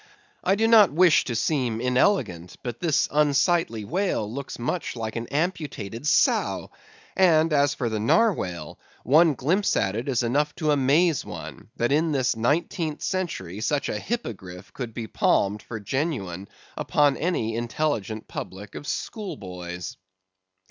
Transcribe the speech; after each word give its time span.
I 0.43 0.55
do 0.55 0.67
not 0.67 0.91
wish 0.91 1.25
to 1.25 1.35
seem 1.35 1.79
inelegant, 1.79 2.55
but 2.63 2.79
this 2.79 3.07
unsightly 3.11 3.85
whale 3.85 4.27
looks 4.33 4.57
much 4.57 4.95
like 4.95 5.15
an 5.15 5.27
amputated 5.27 6.07
sow; 6.07 6.71
and, 7.15 7.53
as 7.53 7.75
for 7.75 7.87
the 7.87 7.99
narwhale, 7.99 8.79
one 9.03 9.35
glimpse 9.35 9.77
at 9.77 9.95
it 9.95 10.09
is 10.09 10.23
enough 10.23 10.55
to 10.55 10.71
amaze 10.71 11.23
one, 11.23 11.69
that 11.75 11.91
in 11.91 12.13
this 12.13 12.35
nineteenth 12.35 13.03
century 13.03 13.61
such 13.61 13.89
a 13.89 13.99
hippogriff 13.99 14.73
could 14.73 14.95
be 14.95 15.05
palmed 15.05 15.61
for 15.61 15.79
genuine 15.79 16.47
upon 16.75 17.15
any 17.15 17.55
intelligent 17.55 18.27
public 18.27 18.73
of 18.73 18.87
schoolboys. 18.87 19.97